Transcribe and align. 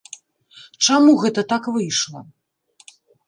Чаму 0.85 1.11
гэта 1.25 1.41
так 1.53 1.63
выйшла? 1.77 2.19